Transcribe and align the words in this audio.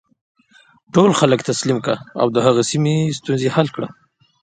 ټول 0.93 1.11
خلک 1.19 1.39
تسلیم 1.49 1.77
کړي 1.85 1.97
او 2.21 2.27
د 2.35 2.37
هغې 2.45 2.63
سیمې 2.71 2.95
ستونزې 3.17 3.49
حل 3.55 3.67
کړي. 3.75 3.89